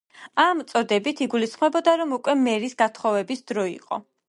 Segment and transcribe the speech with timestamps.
[0.43, 4.05] ამ წოდებით იგულისხმებოდა, რომ უკვე მერის გათხოვების დრო იყო.